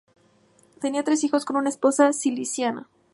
Tenía 0.79 1.03
tres 1.03 1.23
hijos, 1.23 1.45
con 1.45 1.57
una 1.57 1.69
esposa 1.69 2.11
siciliana. 2.11 2.89